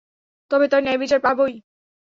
[0.51, 1.55] তবে তার ন্যায়বিচার পাবই।